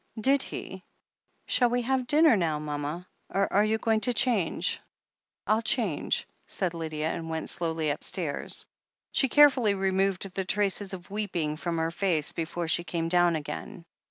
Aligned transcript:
"Did 0.19 0.41
he? 0.41 0.83
Shall 1.45 1.69
we 1.69 1.83
have 1.83 2.07
dinner 2.07 2.35
now, 2.35 2.57
mama, 2.57 3.05
or 3.29 3.53
are 3.53 3.63
you 3.63 3.77
going 3.77 4.01
to 4.01 4.15
change?" 4.15 4.79
"I'll 5.45 5.61
change," 5.61 6.27
said 6.47 6.73
Lydia, 6.73 7.07
and 7.11 7.29
went 7.29 7.51
slowly 7.51 7.91
upstairs. 7.91 8.65
She 9.11 9.29
carefully 9.29 9.75
removed 9.75 10.33
the 10.33 10.43
traces 10.43 10.93
of 10.95 11.11
weeping 11.11 11.55
from 11.55 11.77
her 11.77 11.91
face 11.91 12.31
before 12.33 12.67
she 12.67 12.83
came 12.83 13.09
down 13.09 13.35
again. 13.35 13.85